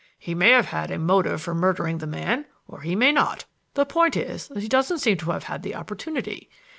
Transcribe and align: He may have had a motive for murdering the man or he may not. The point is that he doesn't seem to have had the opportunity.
He 0.17 0.33
may 0.33 0.49
have 0.49 0.65
had 0.69 0.89
a 0.89 0.97
motive 0.97 1.43
for 1.43 1.53
murdering 1.53 1.99
the 1.99 2.07
man 2.07 2.45
or 2.67 2.81
he 2.81 2.95
may 2.95 3.11
not. 3.11 3.45
The 3.75 3.85
point 3.85 4.17
is 4.17 4.47
that 4.47 4.63
he 4.63 4.67
doesn't 4.67 4.97
seem 4.97 5.17
to 5.17 5.29
have 5.29 5.43
had 5.43 5.61
the 5.61 5.75
opportunity. 5.75 6.49